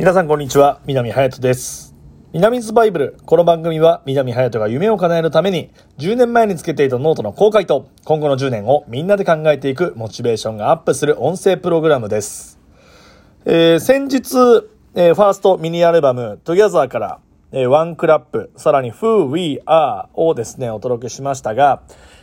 [0.00, 1.94] 皆さんこんにちは南隼人です
[2.32, 12.58] 南's Bible この番組は南隼人が夢を叶えるために10年前につけていたノートの公開と今後の10年をみんなで考えていくモチベーションがアップする音声プログラムです、
[13.44, 14.38] えー先日、
[14.94, 17.20] えーファーストミニアルバム Together から
[17.52, 21.82] えー One Clap、さらに Who We Are をですね、お届けしましたが、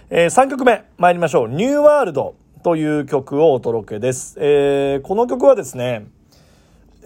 [0.10, 1.50] えー3曲目参りましょう。
[1.50, 2.34] New World
[2.64, 4.36] という曲をお届けです。
[4.40, 6.08] えーこの曲はですね、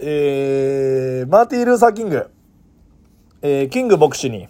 [0.04, 2.32] えーマーティー・ルーサー・キング、
[3.44, 4.48] えーキング牧師に、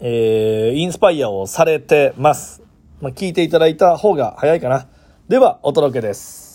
[0.00, 2.62] えーインスパイアをされてます。
[3.02, 4.86] まあ、聞いていただいた方が早いかな。
[5.28, 6.47] では、お届けです。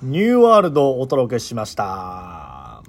[0.00, 2.84] ニューワールドをお届けしました。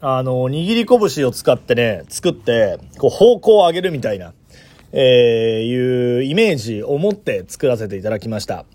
[0.00, 4.34] あの、握り拳を使ってね、作って、こう方向を上げるみたいな、
[4.92, 8.66] えー、いうイメージを持って作らせていただきました。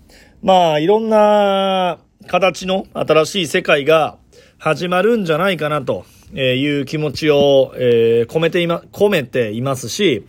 [0.42, 4.18] まあ、いろんな形の新しい世界が
[4.58, 6.04] 始まるんじゃないかなと
[6.34, 10.26] いう気持ちを、えー込めていま、込めていますし、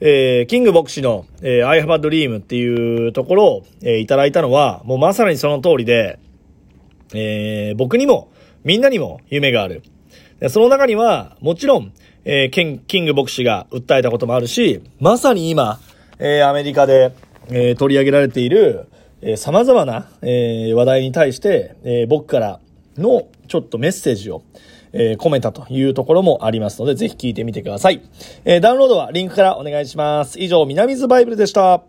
[0.00, 6.18] えーキング牧師の、えー I have a dream っていうところを、えーいただいたのは、もうまさにその通りで、
[7.14, 8.30] えー僕にも、
[8.64, 9.82] みんなにも夢がある。
[10.48, 11.92] その中には、もちろん、
[12.24, 15.80] えーケンキング牧師が訴えたこともあるし、まさに今、
[16.18, 17.12] えーアメリカで、
[17.48, 18.86] えー取り上げられている、
[19.22, 22.60] えー様々な、えー話題に対して、えー僕から
[22.96, 24.42] のちょっとメッセージを、
[24.92, 28.00] えー込めたというところもありますので、ぜひ聞いてみてください。
[28.44, 30.38] えーダウンロードはリンクからお願いします。
[30.40, 31.82] 以上、南ズバイブルでした。